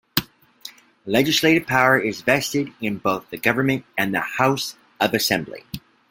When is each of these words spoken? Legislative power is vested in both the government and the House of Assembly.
Legislative 1.05 1.67
power 1.67 1.99
is 1.99 2.21
vested 2.21 2.73
in 2.81 2.97
both 2.97 3.29
the 3.29 3.37
government 3.37 3.85
and 3.95 4.11
the 4.15 4.19
House 4.21 4.75
of 4.99 5.13
Assembly. 5.13 5.63